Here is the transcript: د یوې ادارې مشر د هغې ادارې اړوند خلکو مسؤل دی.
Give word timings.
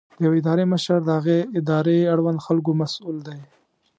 د 0.19 0.21
یوې 0.25 0.39
ادارې 0.41 0.65
مشر 0.73 0.97
د 1.03 1.09
هغې 1.17 1.39
ادارې 1.59 2.09
اړوند 2.13 2.43
خلکو 2.45 2.71
مسؤل 2.81 3.15
دی. 3.27 3.39